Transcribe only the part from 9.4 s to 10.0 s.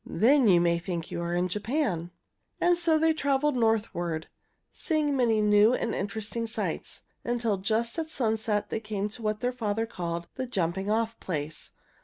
their father